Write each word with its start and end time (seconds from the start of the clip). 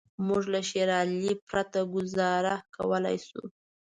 موږ 0.27 0.43
له 0.53 0.59
شېر 0.69 0.89
علي 0.99 1.33
پرته 1.47 1.79
ګوزاره 1.93 2.55
کولای 2.75 3.17
شو. 3.27 3.43